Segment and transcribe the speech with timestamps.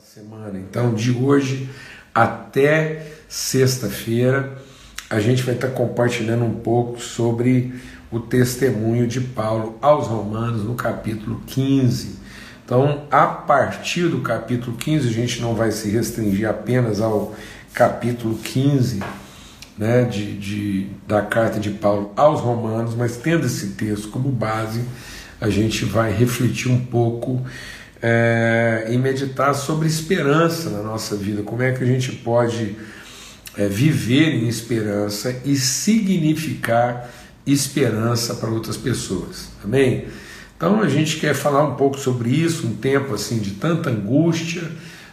[0.00, 0.58] semana.
[0.58, 1.70] Então, de hoje
[2.12, 4.58] até sexta-feira,
[5.08, 7.72] a gente vai estar compartilhando um pouco sobre
[8.10, 12.18] o testemunho de Paulo aos Romanos no capítulo 15.
[12.64, 17.32] Então, a partir do capítulo 15, a gente não vai se restringir apenas ao
[17.72, 19.00] capítulo 15
[19.78, 24.82] né, de, de, da carta de Paulo aos Romanos, mas tendo esse texto como base,
[25.40, 27.44] a gente vai refletir um pouco
[28.06, 32.76] é, e meditar sobre esperança na nossa vida, como é que a gente pode
[33.56, 37.08] é, viver em esperança e significar
[37.46, 39.48] esperança para outras pessoas.
[39.64, 40.04] Amém?
[40.54, 44.70] Então a gente quer falar um pouco sobre isso, um tempo assim de tanta angústia,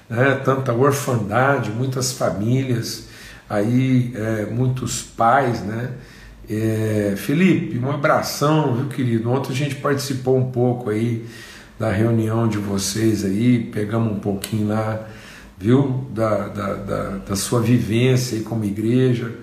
[0.09, 3.07] né, tanta orfandade, muitas famílias,
[3.49, 5.91] aí é, muitos pais, né?
[6.49, 9.31] É, Felipe, um abração, viu querido?
[9.31, 11.25] Ontem a gente participou um pouco aí
[11.81, 15.03] da reunião de vocês aí, pegamos um pouquinho lá,
[15.57, 16.05] viu?
[16.13, 19.33] Da, da, da, da sua vivência aí como igreja,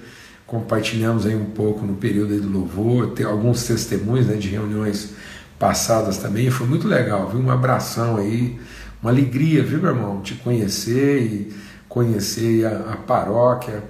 [0.46, 5.14] compartilhamos aí um pouco no período aí do louvor, tem alguns testemunhos né, de reuniões
[5.58, 7.40] passadas também, foi muito legal, viu?
[7.40, 8.56] Um abração aí,
[9.02, 11.52] uma alegria, viu, meu irmão, te conhecer e
[11.88, 13.82] conhecer a, a paróquia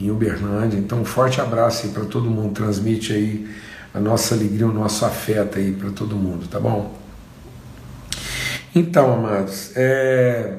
[0.00, 0.78] em Uberlândia.
[0.78, 3.46] Então, um forte abraço aí para todo mundo, transmite aí
[3.92, 7.01] a nossa alegria, o nosso afeto aí para todo mundo, tá bom?
[8.74, 10.54] Então, amados, é,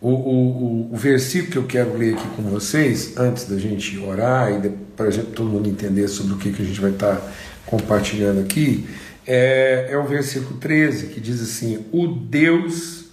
[0.00, 4.50] o, o, o, versículo que eu quero ler aqui com vocês, antes da gente orar
[4.50, 7.32] e para todo mundo entender sobre o que, que a gente vai estar tá
[7.66, 8.88] compartilhando aqui,
[9.26, 13.04] é, é o versículo 13, que diz assim: O Deus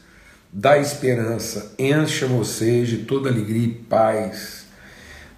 [0.53, 4.65] da esperança encha vocês de toda alegria e paz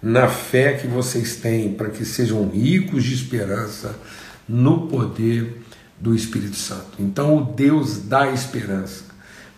[0.00, 3.96] na fé que vocês têm, para que sejam ricos de esperança
[4.48, 5.60] no poder
[6.02, 6.98] do Espírito Santo.
[6.98, 9.04] Então, o Deus da esperança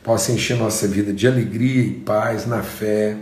[0.03, 3.17] possa encher nossa vida de alegria e paz na fé,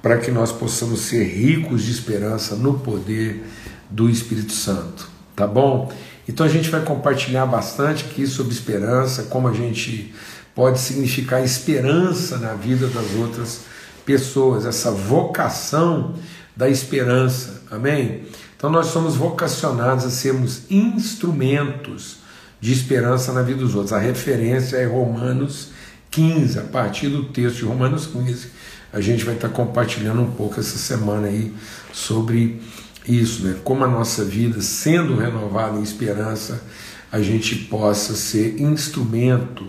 [0.00, 3.44] para que nós possamos ser ricos de esperança no poder
[3.90, 5.08] do Espírito Santo.
[5.34, 5.92] Tá bom?
[6.28, 10.14] Então a gente vai compartilhar bastante aqui sobre esperança, como a gente
[10.54, 13.62] pode significar esperança na vida das outras
[14.04, 16.14] pessoas, essa vocação
[16.56, 17.62] da esperança.
[17.68, 18.22] Amém?
[18.56, 22.24] Então nós somos vocacionados a sermos instrumentos
[22.60, 23.92] de esperança na vida dos outros.
[23.92, 25.68] A referência é Romanos
[26.10, 28.48] 15, a partir do texto de Romanos 15,
[28.92, 31.52] a gente vai estar compartilhando um pouco essa semana aí
[31.92, 32.60] sobre
[33.06, 33.56] isso, né?
[33.62, 36.62] Como a nossa vida, sendo renovada em esperança,
[37.12, 39.64] a gente possa ser instrumento,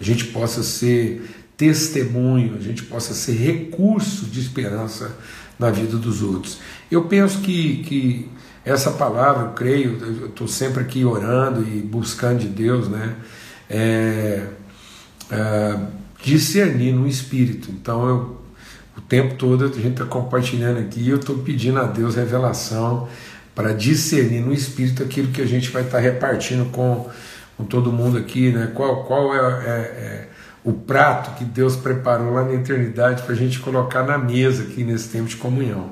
[0.00, 5.14] a gente possa ser testemunho, a gente possa ser recurso de esperança
[5.58, 6.58] na vida dos outros.
[6.90, 8.30] Eu penso que, que
[8.64, 13.14] essa palavra, eu creio, eu estou sempre aqui orando e buscando de Deus, né?
[13.68, 14.46] É,
[15.30, 15.78] é,
[16.22, 17.70] discernir no espírito.
[17.70, 18.40] Então, eu,
[18.96, 23.06] o tempo todo a gente está compartilhando aqui e eu estou pedindo a Deus revelação
[23.54, 27.10] para discernir no espírito aquilo que a gente vai estar tá repartindo com,
[27.54, 28.72] com todo mundo aqui, né?
[28.74, 30.29] Qual, qual é, é, é
[30.62, 34.84] o prato que Deus preparou lá na eternidade para a gente colocar na mesa aqui
[34.84, 35.90] nesse tempo de comunhão.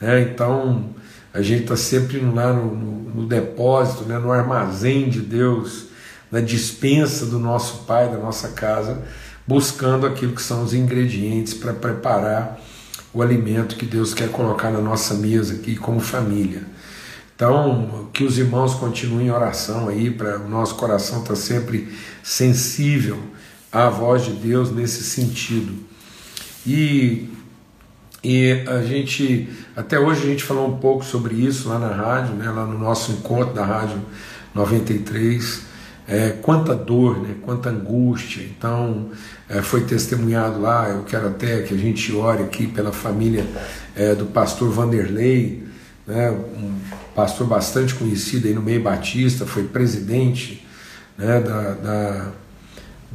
[0.00, 0.22] Né?
[0.22, 0.90] Então,
[1.32, 4.18] a gente está sempre lá no, no, no, depósito, né?
[4.18, 5.86] no armazém de Deus,
[6.30, 9.02] na dispensa do nosso Pai, da nossa casa,
[9.46, 12.60] buscando aquilo que são os ingredientes para preparar
[13.12, 16.62] o alimento que Deus quer colocar na nossa mesa aqui como família.
[17.36, 21.92] Então, que os irmãos continuem em oração aí, para o nosso coração estar tá sempre
[22.22, 23.18] sensível
[23.74, 25.74] a voz de Deus nesse sentido.
[26.64, 27.28] E,
[28.22, 32.34] e a gente, até hoje a gente falou um pouco sobre isso lá na rádio,
[32.36, 34.00] né, lá no nosso encontro da Rádio
[34.54, 35.62] 93,
[36.06, 38.44] é, quanta dor, né, quanta angústia.
[38.44, 39.10] Então,
[39.48, 43.44] é, foi testemunhado lá, eu quero até que a gente ore aqui pela família
[43.96, 45.64] é, do pastor Vanderlei,
[46.06, 46.78] né, um
[47.12, 50.64] pastor bastante conhecido aí no meio batista, foi presidente
[51.18, 52.32] né, da, da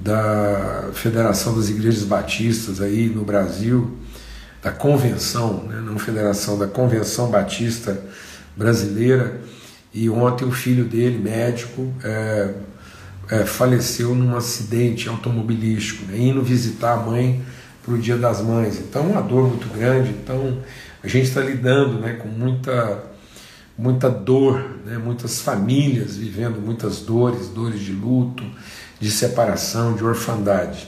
[0.02, 3.98] da Federação das Igrejas Batistas aí no Brasil,
[4.62, 8.00] da convenção, né, não federação, da Convenção Batista
[8.56, 9.40] Brasileira,
[9.94, 12.54] e ontem o filho dele, médico, é,
[13.30, 17.42] é, faleceu num acidente automobilístico, né, indo visitar a mãe
[17.84, 18.80] para o Dia das Mães.
[18.80, 20.10] Então, uma dor muito grande.
[20.10, 20.60] Então,
[21.04, 23.04] a gente está lidando né, com muita,
[23.80, 28.44] muita dor, né, muitas famílias vivendo muitas dores, dores de luto,
[29.00, 30.88] de separação, de orfandade.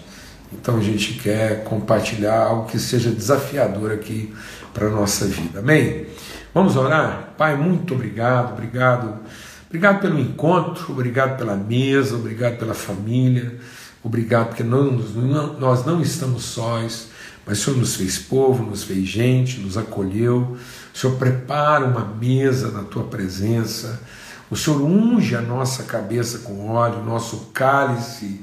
[0.52, 4.34] Então a gente quer compartilhar algo que seja desafiador aqui
[4.74, 5.60] para a nossa vida.
[5.60, 6.06] Amém?
[6.54, 7.34] Vamos orar?
[7.38, 9.20] Pai, muito obrigado, obrigado.
[9.68, 13.58] Obrigado pelo encontro, obrigado pela mesa, obrigado pela família,
[14.04, 15.14] Obrigado porque nós,
[15.60, 17.10] nós não estamos sós,
[17.52, 20.58] mas o Senhor nos fez povo, nos fez gente, nos acolheu.
[20.96, 24.02] O Senhor prepara uma mesa na tua presença.
[24.50, 28.40] O Senhor unge a nossa cabeça com óleo, o nosso cálice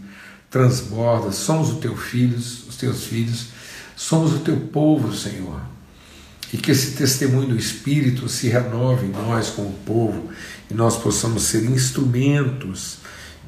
[0.51, 1.33] transborda.
[1.33, 3.47] Somos os teus filhos, os teus filhos,
[3.97, 5.59] somos o teu povo, Senhor.
[6.53, 10.29] E que esse testemunho do Espírito se renove em nós como povo
[10.71, 12.99] e nós possamos ser instrumentos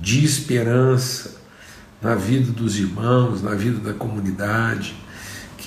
[0.00, 1.38] de esperança
[2.00, 4.94] na vida dos irmãos, na vida da comunidade.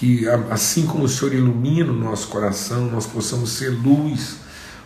[0.04, 4.36] Que assim como o Senhor ilumina o nosso coração, nós possamos ser luz,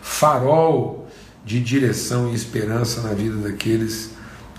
[0.00, 1.08] farol
[1.44, 4.10] de direção e esperança na vida daqueles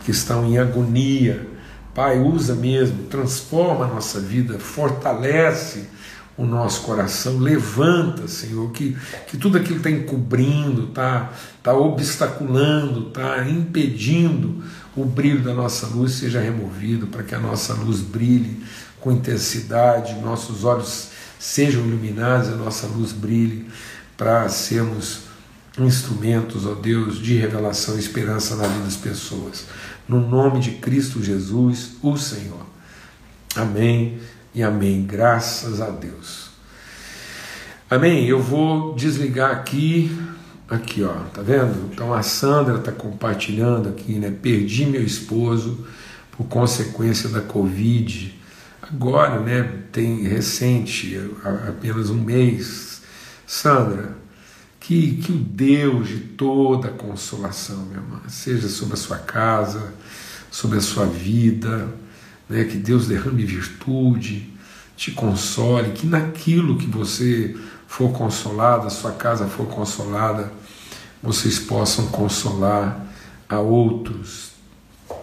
[0.04, 1.48] que estão em agonia.
[1.96, 5.88] Pai, usa mesmo, transforma a nossa vida, fortalece
[6.36, 8.98] o nosso coração, levanta, Senhor, que,
[9.28, 11.32] que tudo aquilo está encobrindo, está
[11.64, 14.62] tá obstaculando, está impedindo
[14.94, 18.62] o brilho da nossa luz seja removido, para que a nossa luz brilhe
[19.00, 21.10] com intensidade, nossos olhos
[21.40, 23.70] sejam iluminados, a nossa luz brilhe,
[24.18, 25.22] para sermos
[25.78, 29.66] instrumentos, ó Deus, de revelação e esperança na vida das pessoas.
[30.08, 32.66] No nome de Cristo Jesus, o Senhor.
[33.56, 34.20] Amém
[34.54, 35.06] e amém.
[35.06, 36.50] Graças a Deus.
[37.90, 38.28] Amém.
[38.28, 40.16] Eu vou desligar aqui.
[40.70, 41.90] Aqui, ó, tá vendo?
[41.92, 44.30] Então a Sandra está compartilhando aqui, né?
[44.30, 45.88] Perdi meu esposo
[46.38, 48.39] por consequência da Covid.
[48.92, 49.84] Agora, né?
[49.92, 51.20] Tem recente,
[51.68, 53.02] apenas um mês.
[53.46, 54.18] Sandra,
[54.80, 59.94] que, que o Deus de toda consolação, minha irmã, seja sobre a sua casa,
[60.50, 61.88] sobre a sua vida,
[62.48, 64.52] né, que Deus derrame virtude,
[64.96, 67.56] te console, que naquilo que você
[67.88, 70.52] for consolada, sua casa for consolada,
[71.22, 73.06] vocês possam consolar
[73.48, 74.50] a outros.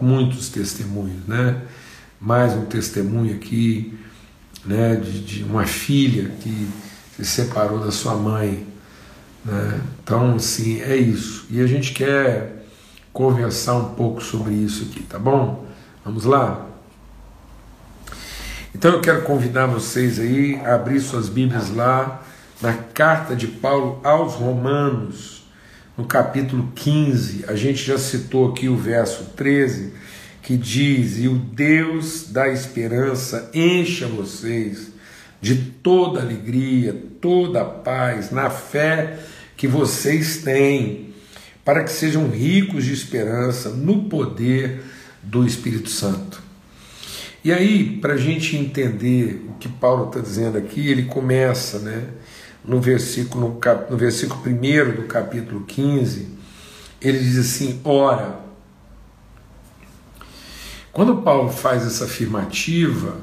[0.01, 1.63] Muitos testemunhos, né?
[2.21, 3.99] Mais um testemunho aqui,
[4.65, 6.69] né, de, de uma filha que
[7.17, 8.67] se separou da sua mãe
[9.47, 9.81] né?
[10.03, 11.47] Então, assim, é isso.
[11.49, 12.67] E a gente quer
[13.13, 15.65] conversar um pouco sobre isso aqui, tá bom?
[16.05, 16.67] Vamos lá?
[18.75, 22.23] Então eu quero convidar vocês aí a abrir suas Bíblias lá
[22.61, 25.47] na carta de Paulo aos Romanos,
[25.97, 27.47] no capítulo 15.
[27.49, 29.95] A gente já citou aqui o verso 13,
[30.47, 34.93] que diz: E o Deus da esperança encha vocês
[35.41, 39.19] de toda alegria, toda paz, na fé
[39.57, 41.13] que vocês têm,
[41.65, 44.83] para que sejam ricos de esperança no poder
[45.21, 46.41] do Espírito Santo.
[47.43, 52.05] E aí, para a gente entender o que Paulo está dizendo aqui, ele começa né,
[52.65, 56.29] no, versículo, no, cap, no versículo 1 do capítulo 15,
[57.03, 58.46] ele diz assim: Ora,
[60.97, 63.19] quando Paulo faz essa afirmativa,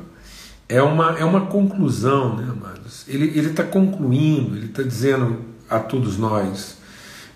[0.70, 3.04] é uma, é uma conclusão, né, amados?
[3.08, 6.78] Ele está concluindo, ele está dizendo a todos nós.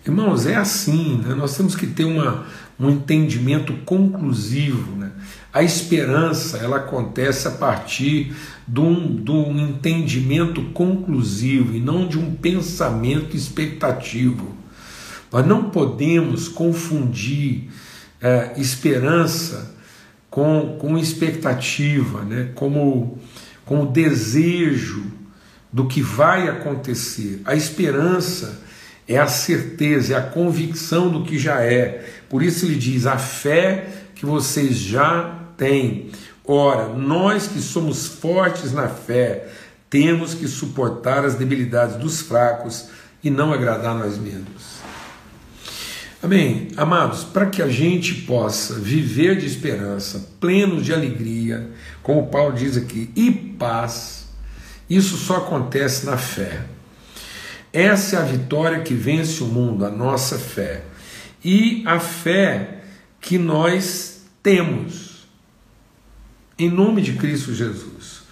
[0.05, 1.33] Irmãos, é assim, né?
[1.33, 2.45] nós temos que ter uma,
[2.79, 4.95] um entendimento conclusivo.
[4.95, 5.09] Né?
[5.51, 8.35] A esperança ela acontece a partir
[8.67, 14.55] de um, de um entendimento conclusivo e não de um pensamento expectativo.
[15.31, 17.71] Nós não podemos confundir
[18.21, 19.75] é, esperança
[20.29, 22.51] com, com expectativa, né?
[22.55, 23.17] como,
[23.65, 25.05] com o desejo
[25.71, 27.41] do que vai acontecer.
[27.45, 28.61] A esperança
[29.07, 32.05] é a certeza, é a convicção do que já é.
[32.29, 36.09] Por isso ele diz: a fé que vocês já têm.
[36.45, 39.47] Ora, nós que somos fortes na fé,
[39.89, 42.89] temos que suportar as debilidades dos fracos
[43.23, 44.76] e não agradar nós mesmos.
[46.21, 46.69] Amém?
[46.75, 51.69] Amados, para que a gente possa viver de esperança, plenos de alegria,
[52.01, 54.27] como Paulo diz aqui, e paz,
[54.89, 56.65] isso só acontece na fé.
[57.71, 60.83] Essa é a vitória que vence o mundo, a nossa fé.
[61.43, 62.81] E a fé
[63.21, 65.27] que nós temos,
[66.57, 68.23] em nome de Cristo Jesus.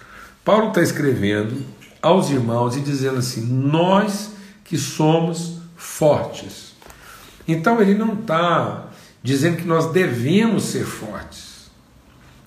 [0.44, 1.64] Paulo está escrevendo
[2.02, 4.30] aos irmãos e dizendo assim: nós
[4.64, 6.75] que somos fortes.
[7.46, 8.88] Então ele não está
[9.22, 11.70] dizendo que nós devemos ser fortes,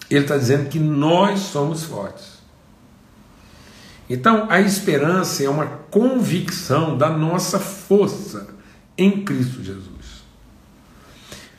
[0.09, 2.39] ele está dizendo que nós somos fortes.
[4.09, 8.47] Então, a esperança é uma convicção da nossa força
[8.97, 10.23] em Cristo Jesus.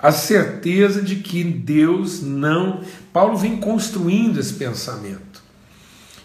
[0.01, 2.81] A certeza de que Deus não.
[3.13, 5.30] Paulo vem construindo esse pensamento.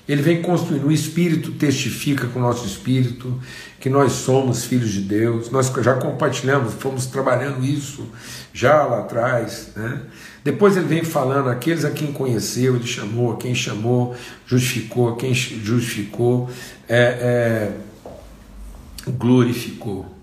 [0.07, 0.88] Ele vem construindo.
[0.88, 3.39] O Espírito testifica com o nosso espírito
[3.79, 5.50] que nós somos filhos de Deus.
[5.50, 8.07] Nós já compartilhamos, fomos trabalhando isso
[8.53, 9.71] já lá atrás.
[9.75, 10.01] Né?
[10.43, 15.15] Depois ele vem falando: aqueles a quem conheceu, ele chamou, a quem chamou, justificou, a
[15.17, 16.50] quem justificou,
[16.88, 17.74] é,
[19.07, 20.13] é, glorificou.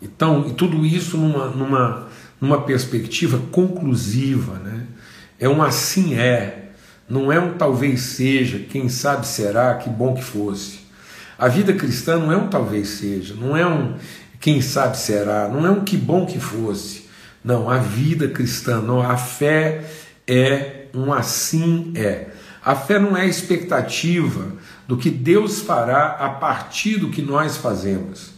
[0.00, 2.08] Então, e tudo isso numa, numa,
[2.40, 4.58] numa perspectiva conclusiva.
[4.58, 4.86] Né?
[5.40, 6.67] É um assim é
[7.08, 10.80] não é um talvez seja, quem sabe será, que bom que fosse.
[11.38, 13.96] A vida cristã não é um talvez seja, não é um
[14.40, 17.08] quem sabe será, não é um que bom que fosse.
[17.44, 19.84] Não, a vida cristã, não, a fé
[20.26, 22.28] é um assim é.
[22.64, 24.52] A fé não é expectativa
[24.86, 28.30] do que Deus fará a partir do que nós fazemos.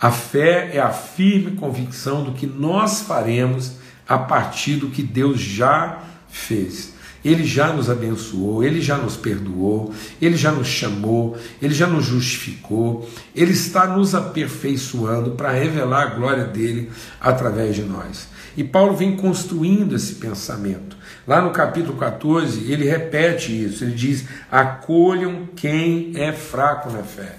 [0.00, 5.40] A fé é a firme convicção do que nós faremos a partir do que Deus
[5.40, 6.93] já fez.
[7.24, 12.04] Ele já nos abençoou, ele já nos perdoou, ele já nos chamou, ele já nos
[12.04, 16.90] justificou, ele está nos aperfeiçoando para revelar a glória dele
[17.20, 18.28] através de nós.
[18.56, 20.96] E Paulo vem construindo esse pensamento.
[21.26, 27.36] Lá no capítulo 14, ele repete isso, ele diz: acolham quem é fraco na fé.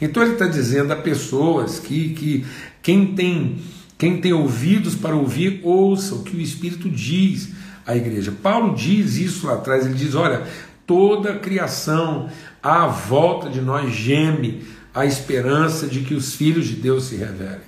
[0.00, 2.46] Então ele está dizendo a pessoas que, que
[2.82, 3.60] quem tem
[4.00, 7.50] quem tem ouvidos para ouvir, ouça o que o Espírito diz
[7.86, 8.32] a igreja.
[8.32, 10.48] Paulo diz isso lá atrás, ele diz: olha,
[10.86, 12.30] toda a criação
[12.62, 14.62] à volta de nós geme
[14.94, 17.60] a esperança de que os filhos de Deus se revelem.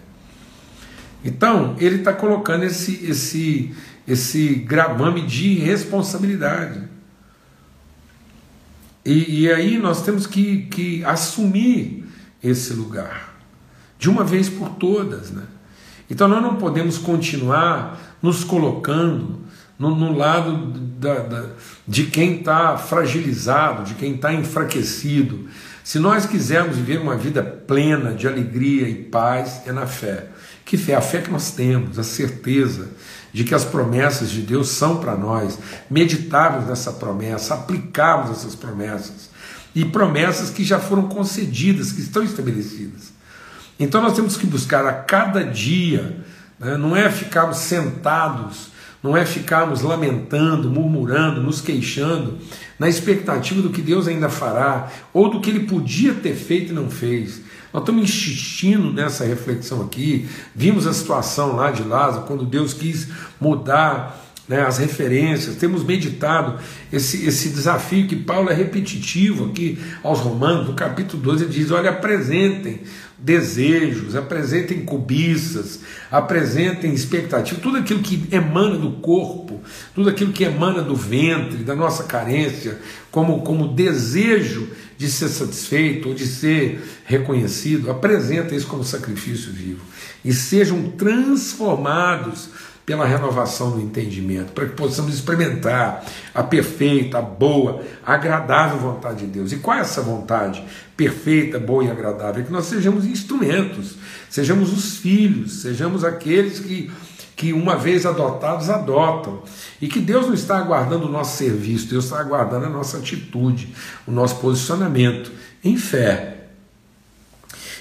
[1.22, 3.74] Então, ele está colocando esse, esse,
[4.08, 6.80] esse gravame de responsabilidade.
[9.04, 12.06] E, e aí nós temos que, que assumir
[12.42, 13.38] esse lugar,
[13.98, 15.30] de uma vez por todas.
[15.30, 15.42] Né?
[16.12, 19.40] Então nós não podemos continuar nos colocando
[19.78, 20.66] no, no lado
[21.00, 21.46] da, da,
[21.88, 25.48] de quem está fragilizado, de quem está enfraquecido.
[25.82, 30.26] Se nós quisermos viver uma vida plena de alegria e paz, é na fé.
[30.66, 30.96] Que fé?
[30.96, 32.90] A fé que nós temos, a certeza
[33.32, 35.58] de que as promessas de Deus são para nós,
[35.90, 39.30] meditarmos nessa promessa, aplicarmos essas promessas,
[39.74, 43.21] e promessas que já foram concedidas, que estão estabelecidas.
[43.78, 46.24] Então nós temos que buscar a cada dia,
[46.58, 52.38] né, não é ficarmos sentados não é ficarmos lamentando, murmurando, nos queixando,
[52.78, 56.74] na expectativa do que Deus ainda fará, ou do que ele podia ter feito e
[56.74, 57.40] não fez.
[57.72, 60.28] Nós estamos insistindo nessa reflexão aqui.
[60.54, 63.08] Vimos a situação lá de Lázaro, quando Deus quis
[63.40, 66.58] mudar né, as referências, temos meditado
[66.92, 71.70] esse, esse desafio que Paulo é repetitivo aqui aos Romanos, no capítulo 12, ele diz:
[71.70, 72.82] olha, apresentem
[73.22, 79.60] desejos, apresentem cobiças, apresentem expectativas, tudo aquilo que emana do corpo,
[79.94, 82.78] tudo aquilo que emana do ventre, da nossa carência,
[83.10, 89.82] como, como desejo de ser satisfeito ou de ser reconhecido, apresenta isso como sacrifício vivo
[90.24, 92.48] e sejam transformados
[92.84, 99.24] pela renovação do entendimento, para que possamos experimentar a perfeita, a boa, a agradável vontade
[99.24, 99.52] de Deus.
[99.52, 100.64] E qual é essa vontade
[101.02, 102.42] perfeita, boa e agradável?
[102.42, 103.96] É que nós sejamos instrumentos,
[104.30, 106.90] sejamos os filhos, sejamos aqueles que,
[107.34, 109.42] que uma vez adotados, adotam.
[109.80, 113.74] E que Deus não está aguardando o nosso serviço, Deus está aguardando a nossa atitude,
[114.06, 115.32] o nosso posicionamento
[115.64, 116.46] em fé.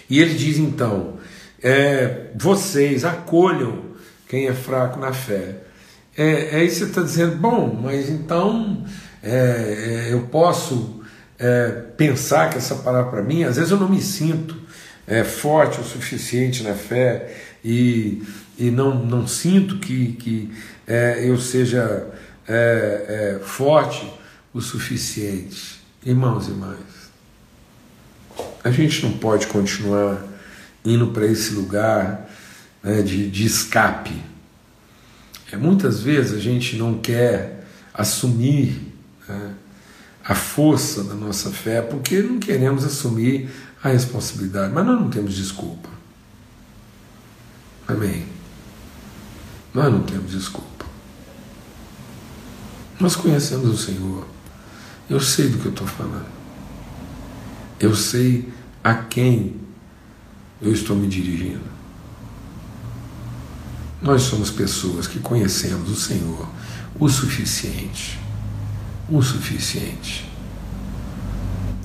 [0.10, 1.18] E ele diz então:
[1.62, 3.92] é, vocês acolham
[4.28, 5.58] quem é fraco na fé.
[6.18, 8.84] É, aí você está dizendo, bom, mas então
[9.24, 11.01] é, é, eu posso
[11.42, 14.56] é, pensar que essa palavra para mim, às vezes eu não me sinto
[15.08, 18.22] é, forte o suficiente na fé e,
[18.60, 20.54] e não, não sinto que, que
[20.88, 22.08] é, eu seja
[23.44, 24.06] forte
[24.54, 25.82] o suficiente.
[26.06, 27.12] Irmãos e irmãs,
[28.64, 30.22] a gente não pode continuar
[30.84, 32.30] indo para esse lugar
[32.84, 34.22] né, de, de escape.
[35.52, 38.94] É, muitas vezes a gente não quer assumir
[39.28, 39.54] né,
[40.24, 43.50] a força da nossa fé porque não queremos assumir
[43.84, 45.90] a responsabilidade, mas nós não temos desculpa.
[47.88, 48.26] Amém?
[49.74, 50.86] Nós não temos desculpa.
[53.00, 54.28] Nós conhecemos o Senhor.
[55.10, 56.30] Eu sei do que eu estou falando.
[57.80, 58.48] Eu sei
[58.84, 59.56] a quem
[60.62, 61.72] eu estou me dirigindo.
[64.02, 66.48] Nós somos pessoas que conhecemos o Senhor
[67.00, 68.21] o suficiente.
[69.12, 70.26] O suficiente.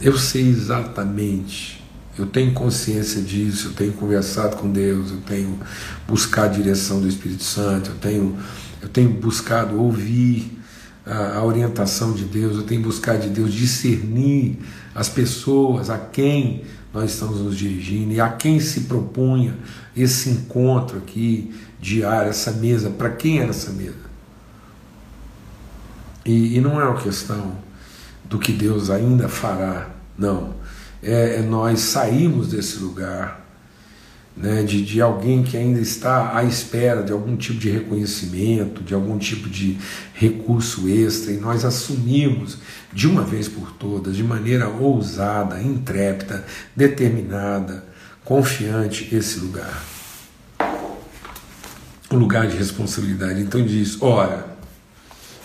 [0.00, 1.84] Eu sei exatamente,
[2.16, 5.58] eu tenho consciência disso, eu tenho conversado com Deus, eu tenho
[6.06, 8.36] buscado a direção do Espírito Santo, eu tenho,
[8.80, 10.56] eu tenho buscado ouvir
[11.04, 14.60] a, a orientação de Deus, eu tenho buscado de Deus discernir
[14.94, 16.62] as pessoas a quem
[16.94, 19.56] nós estamos nos dirigindo e a quem se propunha
[19.96, 24.06] esse encontro aqui diário, essa mesa, para quem era essa mesa.
[26.26, 27.56] E, e, não é uma questão
[28.24, 30.54] do que Deus ainda fará, não.
[31.00, 33.46] É, é nós sairmos desse lugar
[34.36, 38.92] né, de, de alguém que ainda está à espera de algum tipo de reconhecimento, de
[38.92, 39.78] algum tipo de
[40.12, 42.58] recurso extra, e nós assumimos
[42.92, 47.84] de uma vez por todas, de maneira ousada, intrépida, determinada,
[48.24, 49.82] confiante, esse lugar.
[52.10, 53.40] O lugar de responsabilidade.
[53.40, 54.55] Então diz: ora.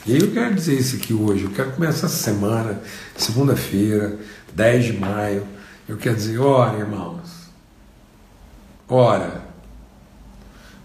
[0.05, 2.81] E eu quero dizer isso aqui hoje, eu quero começar essa semana,
[3.15, 4.17] segunda-feira,
[4.53, 5.45] 10 de maio.
[5.87, 7.41] Eu quero dizer, ora, irmãos,
[8.93, 9.45] Ora,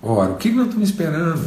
[0.00, 1.44] ora, o que nós estamos esperando?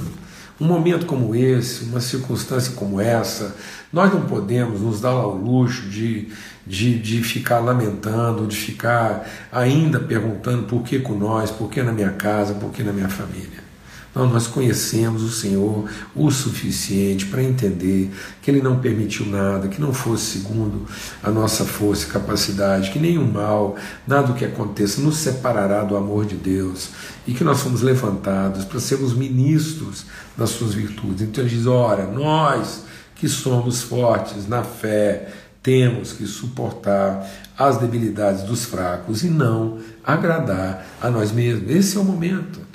[0.60, 3.56] Um momento como esse, uma circunstância como essa,
[3.94, 6.28] nós não podemos nos dar ao luxo de,
[6.68, 11.94] de, de ficar lamentando, de ficar ainda perguntando por que com nós, por que na
[11.94, 13.69] minha casa, por que na minha família.
[14.14, 18.12] Não, nós conhecemos o Senhor o suficiente para entender
[18.42, 20.88] que Ele não permitiu nada, que não fosse segundo
[21.22, 23.76] a nossa força e capacidade, que nenhum mal,
[24.08, 26.90] nada que aconteça, nos separará do amor de Deus
[27.28, 31.22] e que nós fomos levantados para sermos ministros das Suas virtudes.
[31.22, 32.84] Então Ele diz: ora, nós
[33.16, 35.30] que somos fortes na fé,
[35.62, 41.70] temos que suportar as debilidades dos fracos e não agradar a nós mesmos.
[41.70, 42.69] Esse é o momento.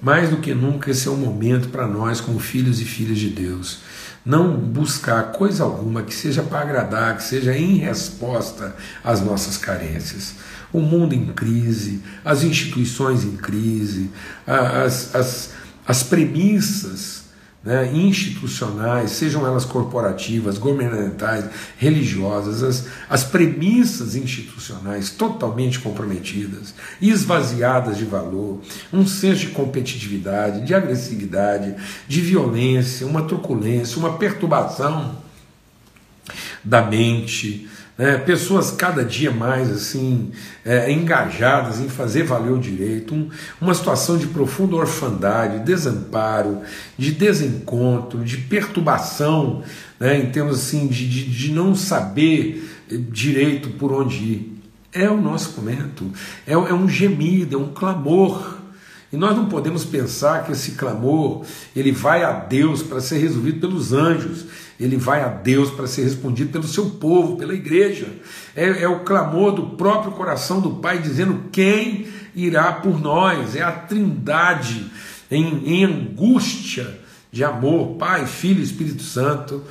[0.00, 3.28] Mais do que nunca, esse é um momento para nós, como filhos e filhas de
[3.28, 3.80] Deus,
[4.24, 10.34] não buscar coisa alguma que seja para agradar, que seja em resposta às nossas carências.
[10.72, 14.10] O mundo em crise, as instituições em crise,
[14.46, 15.50] as, as,
[15.86, 17.19] as premissas
[17.62, 21.44] né, institucionais, sejam elas corporativas, governamentais,
[21.76, 28.60] religiosas, as, as premissas institucionais totalmente comprometidas, esvaziadas de valor,
[28.92, 31.74] um senso de competitividade, de agressividade,
[32.08, 35.18] de violência, uma truculência, uma perturbação
[36.64, 37.68] da mente,
[38.00, 40.30] né, pessoas cada dia mais assim
[40.64, 43.28] é, engajadas em fazer valer o direito, um,
[43.60, 46.62] uma situação de profunda orfandade, desamparo,
[46.96, 49.62] de desencontro, de perturbação,
[50.00, 54.62] né, em termos assim de, de, de não saber direito por onde ir.
[54.94, 56.10] É o nosso momento,
[56.46, 58.60] é, é um gemido, é um clamor.
[59.12, 61.44] E nós não podemos pensar que esse clamor
[61.76, 64.46] ele vai a Deus para ser resolvido pelos anjos
[64.80, 68.08] ele vai a Deus para ser respondido pelo seu povo, pela igreja.
[68.56, 73.54] É, é, o clamor do próprio coração do Pai dizendo: quem irá por nós?
[73.54, 74.86] É a trindade
[75.30, 76.98] em, em angústia
[77.30, 79.62] de amor, Pai, Filho e Espírito Santo,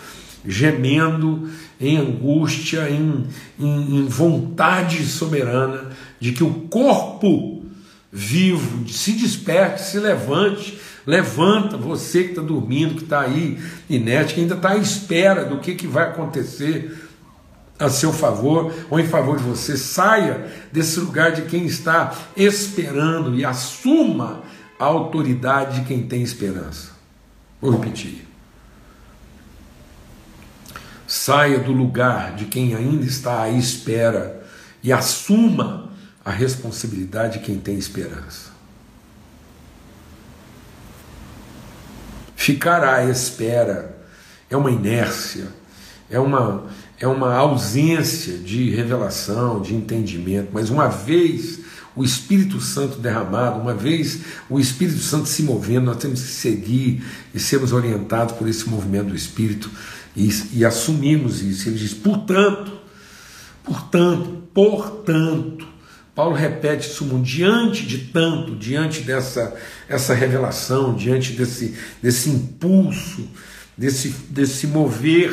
[0.45, 1.50] gemendo
[1.82, 3.26] em angústia, em,
[3.60, 7.65] em, em vontade soberana de que o corpo
[8.12, 13.58] vivo se desperte, se levante Levanta você que está dormindo, que está aí
[13.89, 17.10] inerte, que ainda está à espera do que, que vai acontecer
[17.80, 19.76] a seu favor ou em favor de você.
[19.76, 24.43] Saia desse lugar de quem está esperando e assuma
[24.80, 26.91] a autoridade de quem tem esperança.
[27.60, 28.28] Vou repetir.
[31.08, 34.48] Saia do lugar de quem ainda está à espera
[34.84, 35.89] e assuma
[36.24, 38.48] a responsabilidade de quem tem esperança.
[42.49, 43.95] Ficar à espera
[44.49, 45.49] é uma inércia,
[46.09, 46.65] é uma,
[46.99, 51.59] é uma ausência de revelação, de entendimento, mas uma vez
[51.95, 57.03] o Espírito Santo derramado, uma vez o Espírito Santo se movendo, nós temos que seguir
[57.35, 59.69] e sermos orientados por esse movimento do Espírito
[60.17, 61.69] e, e assumimos isso.
[61.69, 62.71] Ele diz: portanto,
[63.63, 65.67] portanto, portanto,
[66.19, 69.55] Paulo repete isso diante de tanto, diante dessa
[69.88, 73.25] essa revelação, diante desse, desse impulso,
[73.77, 75.32] desse, desse mover,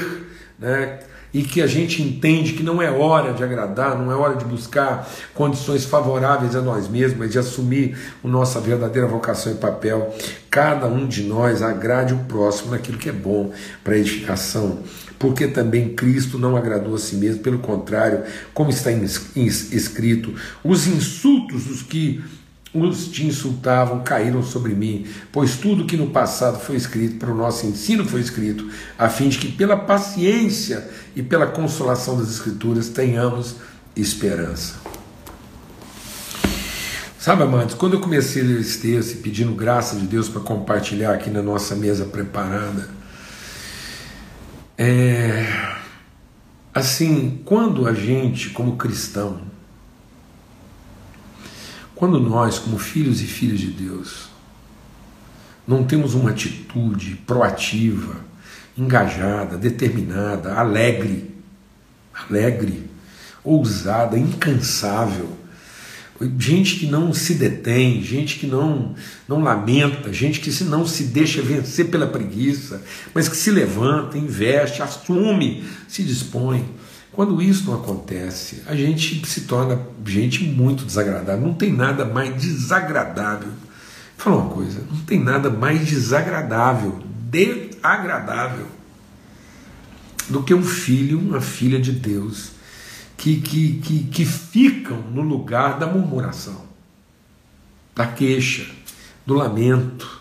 [0.57, 1.01] né,
[1.35, 4.45] e que a gente entende que não é hora de agradar, não é hora de
[4.45, 10.15] buscar condições favoráveis a nós mesmos, mas de assumir a nossa verdadeira vocação e papel.
[10.49, 13.51] Cada um de nós agrade o próximo naquilo que é bom
[13.83, 14.85] para edificação
[15.19, 21.65] porque também Cristo não agradou a si mesmo, pelo contrário, como está escrito, os insultos
[21.65, 22.23] dos que
[22.75, 27.37] os te insultavam caíram sobre mim, pois tudo que no passado foi escrito para o
[27.37, 32.89] nosso ensino foi escrito, a fim de que pela paciência e pela consolação das Escrituras
[32.89, 33.57] tenhamos
[33.97, 34.75] esperança.
[37.19, 41.13] Sabe, amados, quando eu comecei a ler esse texto pedindo graça de Deus para compartilhar
[41.13, 42.89] aqui na nossa mesa preparada,
[44.79, 45.75] É,
[46.75, 49.41] assim, quando a gente, como cristão,
[51.95, 54.29] quando nós, como filhos e filhas de Deus,
[55.67, 58.17] não temos uma atitude proativa,
[58.77, 61.35] engajada, determinada, alegre,
[62.13, 62.91] alegre,
[63.43, 65.31] ousada, incansável,
[66.39, 68.95] gente que não se detém, gente que não
[69.29, 72.83] não lamenta, gente que não se deixa vencer pela preguiça,
[73.15, 76.65] mas que se levanta, investe, assume, se dispõe.
[77.13, 81.47] Quando isso não acontece, a gente se torna gente muito desagradável.
[81.47, 83.49] Não tem nada mais desagradável.
[83.49, 83.57] Vou
[84.17, 86.99] falar uma coisa, não tem nada mais desagradável,
[87.31, 88.67] desagradável
[90.29, 92.56] do que um filho, uma filha de Deus
[93.17, 96.67] que, que, que, que ficam no lugar da murmuração,
[97.95, 98.67] da queixa,
[99.25, 100.21] do lamento,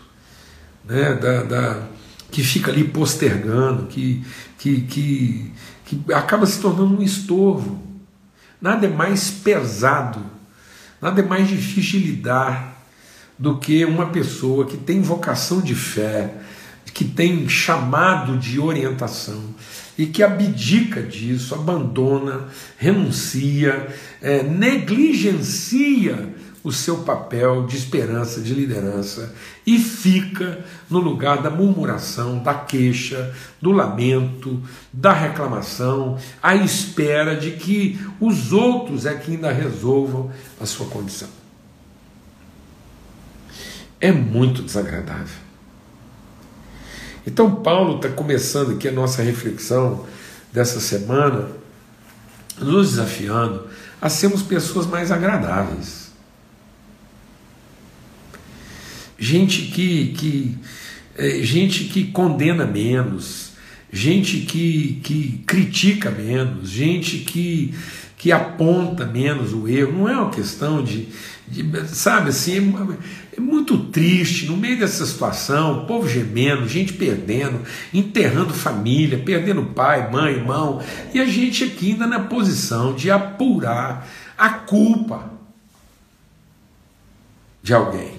[0.84, 1.82] né, da, da,
[2.30, 4.24] que fica ali postergando, que,
[4.58, 5.52] que, que,
[5.84, 7.84] que acaba se tornando um estorvo.
[8.60, 10.20] Nada é mais pesado,
[11.00, 12.76] nada é mais difícil de lidar
[13.38, 16.34] do que uma pessoa que tem vocação de fé,
[16.94, 19.54] que tem chamado de orientação,
[19.98, 23.88] e que abdica disso, abandona, renuncia,
[24.20, 26.34] é, negligencia
[26.66, 29.32] o seu papel de esperança, de liderança
[29.64, 33.32] e fica no lugar da murmuração, da queixa,
[33.62, 34.60] do lamento,
[34.92, 41.28] da reclamação, à espera de que os outros é que ainda resolvam a sua condição.
[44.00, 45.45] É muito desagradável.
[47.26, 50.06] Então, Paulo está começando aqui a nossa reflexão
[50.52, 51.48] dessa semana,
[52.58, 53.66] nos desafiando
[54.00, 56.12] a sermos pessoas mais agradáveis.
[59.18, 60.58] Gente que, que,
[61.16, 63.52] é, gente que condena menos,
[63.92, 67.74] gente que, que critica menos, gente que,
[68.16, 69.92] que aponta menos o erro.
[69.92, 71.08] Não é uma questão de,
[71.88, 72.74] sabe assim,
[73.36, 77.60] é muito triste no meio dessa situação, povo gemendo, gente perdendo,
[77.92, 80.82] enterrando família, perdendo pai, mãe, irmão,
[81.14, 85.30] e a gente aqui ainda na posição de apurar a culpa
[87.62, 88.12] de alguém,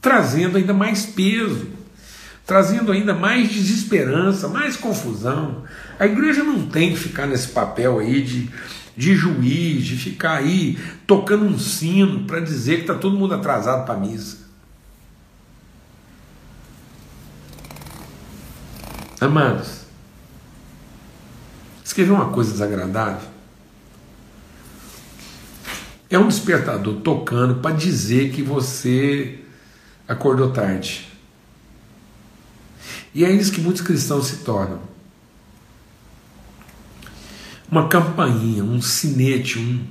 [0.00, 1.68] trazendo ainda mais peso,
[2.46, 5.64] trazendo ainda mais desesperança, mais confusão.
[5.98, 8.48] A igreja não tem que ficar nesse papel aí de
[8.98, 13.86] de juiz, de ficar aí tocando um sino para dizer que está todo mundo atrasado
[13.86, 14.38] para a missa.
[19.20, 19.82] Amados,
[21.84, 23.28] escrever uma coisa desagradável
[26.10, 29.44] é um despertador tocando para dizer que você
[30.08, 31.06] acordou tarde.
[33.14, 34.97] E é isso que muitos cristãos se tornam
[37.70, 39.86] uma campainha, um sinete, um,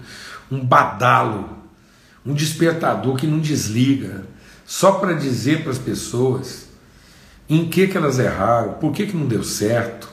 [0.52, 1.58] um badalo,
[2.26, 4.26] um despertador que não desliga,
[4.66, 6.68] só para dizer para as pessoas
[7.50, 10.10] em que, que elas erraram, por que, que não deu certo,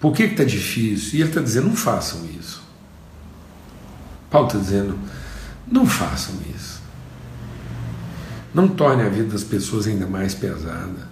[0.00, 1.18] por que está difícil.
[1.18, 2.62] E ele está dizendo: não façam isso.
[4.30, 4.98] Paulo está dizendo:
[5.70, 6.82] não façam isso.
[8.52, 11.08] Não torne a vida das pessoas ainda mais pesada.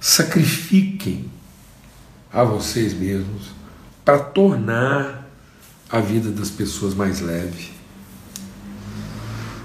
[0.00, 1.30] Sacrifiquem
[2.32, 3.53] a vocês mesmos
[4.04, 5.28] para tornar
[5.88, 7.72] a vida das pessoas mais leve.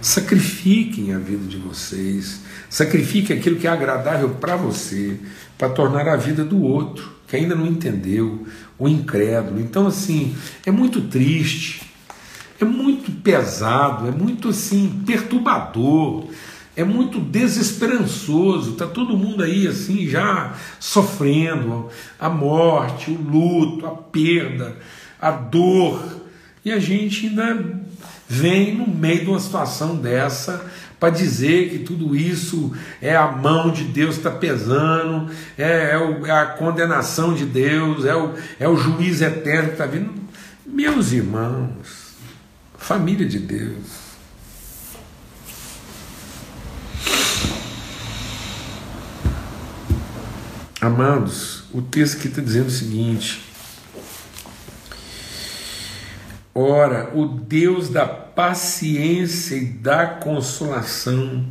[0.01, 5.19] Sacrifiquem a vida de vocês, sacrifiquem aquilo que é agradável para você,
[5.57, 8.47] para tornar a vida do outro, que ainda não entendeu,
[8.77, 9.59] o incrédulo.
[9.59, 11.91] Então, assim, é muito triste,
[12.61, 16.27] é muito pesado, é muito assim, perturbador
[16.79, 23.91] é muito desesperançoso, está todo mundo aí assim já sofrendo a morte, o luto, a
[23.91, 24.77] perda,
[25.19, 26.01] a dor,
[26.63, 27.81] e a gente ainda
[28.29, 30.65] vem no meio de uma situação dessa
[30.97, 36.25] para dizer que tudo isso é a mão de Deus está pesando, é, é, o,
[36.25, 40.13] é, a condenação de Deus, é o, é o juiz eterno que está vindo.
[40.65, 42.15] Meus irmãos,
[42.77, 44.08] família de Deus,
[50.81, 53.41] Amados, o texto aqui está dizendo o seguinte:
[56.55, 61.45] Ora, o Deus da paciência e da consolação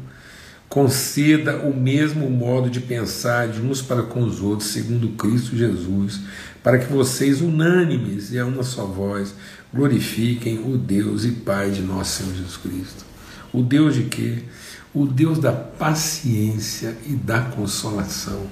[0.67, 6.21] conceda o mesmo modo de pensar de uns para com os outros, segundo Cristo Jesus,
[6.63, 9.35] para que vocês, unânimes e a uma só voz,
[9.75, 13.05] glorifiquem o Deus e Pai de nosso Senhor Jesus Cristo.
[13.53, 14.39] O Deus de quê?
[14.95, 18.47] O Deus da paciência e da consolação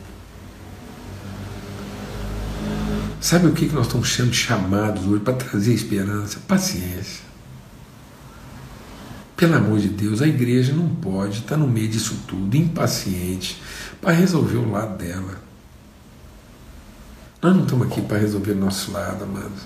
[3.21, 6.39] Sabe o que nós estamos sendo chamados hoje para trazer esperança?
[6.47, 7.25] Paciência.
[9.37, 13.61] Pelo amor de Deus, a igreja não pode estar no meio disso tudo, impaciente,
[14.01, 15.43] para resolver o lado dela.
[17.43, 19.63] Nós não estamos aqui para resolver o nosso lado, amados.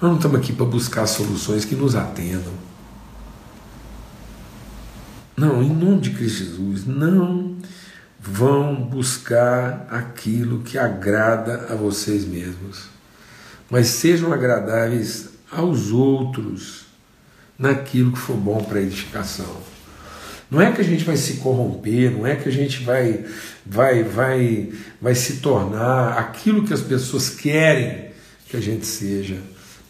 [0.00, 2.52] Nós não estamos aqui para buscar soluções que nos atendam.
[5.36, 7.45] Não, em nome de Cristo Jesus, não
[8.26, 12.88] vão buscar aquilo que agrada a vocês mesmos,
[13.70, 16.86] mas sejam agradáveis aos outros
[17.58, 19.56] naquilo que for bom para a edificação.
[20.50, 23.24] Não é que a gente vai se corromper, não é que a gente vai,
[23.64, 28.10] vai, vai, vai se tornar aquilo que as pessoas querem
[28.48, 29.38] que a gente seja,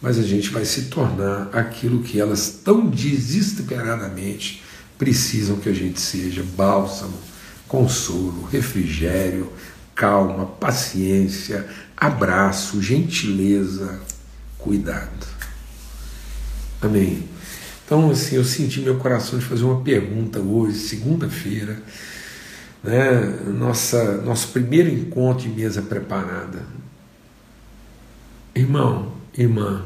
[0.01, 4.63] mas a gente vai se tornar aquilo que elas tão desesperadamente
[4.97, 7.26] precisam que a gente seja: bálsamo,
[7.67, 9.51] consolo, refrigério,
[9.93, 13.99] calma, paciência, abraço, gentileza,
[14.57, 15.27] cuidado.
[16.81, 17.27] Amém.
[17.85, 21.81] Então, assim, eu senti meu coração de fazer uma pergunta hoje, segunda-feira,
[22.83, 23.21] né?
[23.57, 26.63] Nossa, nosso primeiro encontro de mesa preparada.
[28.53, 29.85] Irmão, irmã,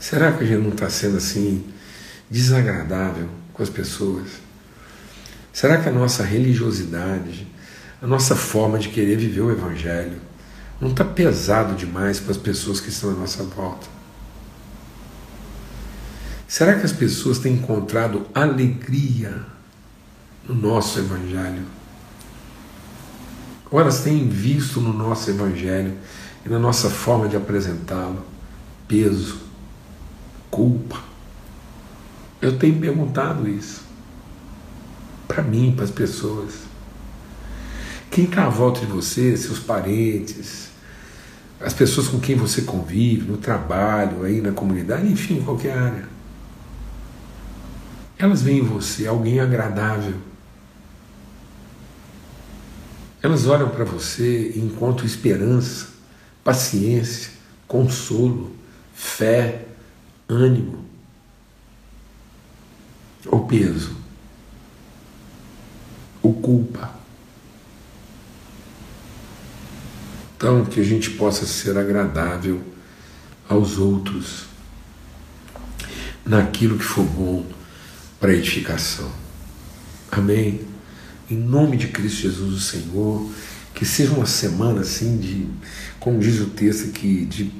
[0.00, 1.64] será que a gente não está sendo assim
[2.30, 4.47] desagradável com as pessoas?
[5.58, 7.44] Será que a nossa religiosidade,
[8.00, 10.20] a nossa forma de querer viver o Evangelho,
[10.80, 13.88] não está pesado demais para as pessoas que estão à nossa volta?
[16.46, 19.34] Será que as pessoas têm encontrado alegria
[20.48, 21.66] no nosso Evangelho?
[23.68, 25.92] Ou elas têm visto no nosso Evangelho
[26.46, 28.24] e na nossa forma de apresentá-lo
[28.86, 29.40] peso,
[30.52, 31.02] culpa?
[32.40, 33.87] Eu tenho perguntado isso
[35.28, 36.54] para mim, para as pessoas.
[38.10, 40.70] Quem está à volta de você, seus parentes,
[41.60, 46.18] as pessoas com quem você convive, no trabalho, aí na comunidade, enfim, em qualquer área
[48.18, 50.14] elas veem em você alguém agradável.
[53.22, 55.88] Elas olham para você e encontram esperança,
[56.42, 57.32] paciência,
[57.66, 58.54] consolo,
[58.92, 59.66] fé,
[60.28, 60.84] ânimo
[63.26, 63.96] ou peso,
[66.22, 66.98] ou culpa.
[70.36, 72.62] Então, que a gente possa ser agradável
[73.48, 74.44] aos outros
[76.24, 77.44] naquilo que for bom
[78.20, 79.10] para edificação.
[80.12, 80.60] Amém?
[81.30, 83.30] Em nome de Cristo Jesus, o Senhor,
[83.74, 85.48] que seja uma semana assim de,
[85.98, 87.52] como diz o texto aqui, de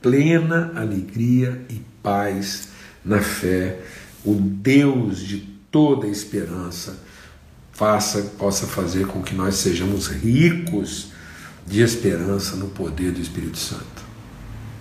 [0.00, 2.68] plena alegria e paz
[3.04, 3.80] na fé.
[4.24, 5.38] O Deus de
[5.70, 6.98] toda esperança
[7.72, 11.08] faça, possa fazer com que nós sejamos ricos
[11.66, 14.02] de esperança no poder do Espírito Santo.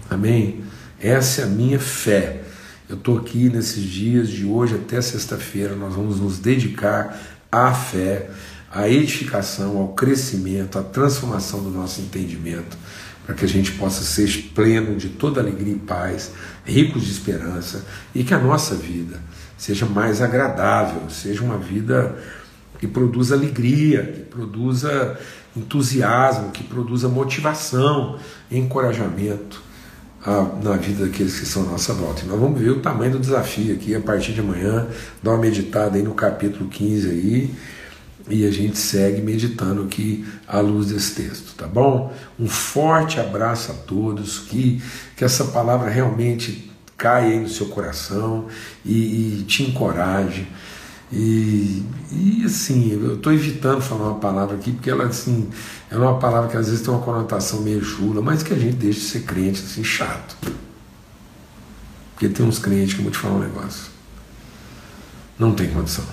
[0.10, 0.64] Amém?
[1.00, 2.42] Essa é a minha fé
[2.92, 7.18] eu estou aqui nesses dias de hoje até sexta-feira, nós vamos nos dedicar
[7.50, 8.30] à fé,
[8.70, 12.78] à edificação, ao crescimento, à transformação do nosso entendimento,
[13.26, 16.32] para que a gente possa ser pleno de toda alegria e paz,
[16.66, 19.22] ricos de esperança e que a nossa vida
[19.58, 22.14] seja mais agradável, seja uma vida
[22.82, 25.18] que produza alegria, que produza
[25.56, 28.18] entusiasmo, que produza motivação,
[28.52, 29.62] encorajamento
[30.64, 32.24] na vida daqueles que estão à nossa volta.
[32.24, 34.88] E nós vamos ver o tamanho do desafio aqui a partir de amanhã,
[35.22, 37.56] dar uma meditada aí no capítulo 15 aí,
[38.28, 42.12] e a gente segue meditando aqui à luz desse texto, tá bom?
[42.40, 44.82] Um forte abraço a todos, que,
[45.16, 48.48] que essa palavra realmente caia aí no seu coração
[48.84, 50.48] e, e te encoraje.
[51.12, 55.50] E, e assim, eu estou evitando falar uma palavra aqui, porque ela assim,
[55.90, 58.78] é uma palavra que às vezes tem uma conotação meio chula, mas que a gente
[58.78, 60.38] deixa de ser crente assim, chato.
[62.14, 63.92] Porque tem uns crentes que eu vou te falar um negócio.
[65.38, 66.06] Não tem condição.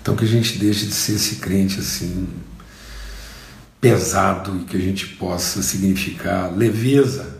[0.00, 2.28] Então que a gente deixe de ser esse crente assim,
[3.80, 7.38] pesado e que a gente possa significar leveza,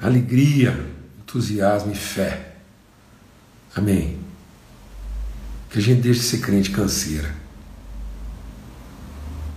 [0.00, 0.97] alegria,
[1.28, 2.54] entusiasmo e fé.
[3.76, 4.18] Amém.
[5.68, 7.34] Que a gente deixe de ser crente canseira.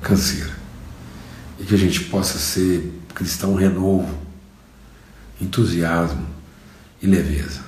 [0.02, 0.52] Canseira.
[1.58, 4.18] E que a gente possa ser cristão renovo,
[5.40, 6.28] entusiasmo
[7.02, 7.62] e leveza.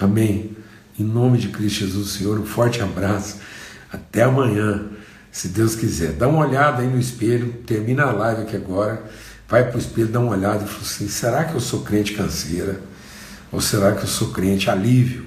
[0.00, 0.56] Amém.
[0.98, 3.36] Em nome de Cristo Jesus, Senhor, um forte abraço.
[3.92, 4.86] Até amanhã,
[5.30, 6.14] se Deus quiser.
[6.14, 9.04] Dá uma olhada aí no espelho, termina a live aqui agora,
[9.48, 12.14] vai para o espelho, dá uma olhada e fala assim: será que eu sou crente
[12.14, 12.80] canseira?
[13.52, 15.26] Ou será que eu sou crente alívio?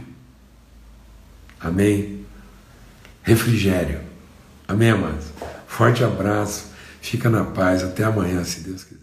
[1.59, 2.25] Amém?
[3.23, 4.01] Refrigério.
[4.67, 5.25] Amém, amados?
[5.67, 6.67] Forte abraço,
[7.01, 8.98] fica na paz, até amanhã, se Deus quiser.